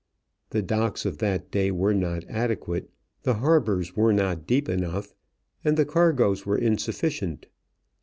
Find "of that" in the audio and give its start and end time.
1.05-1.51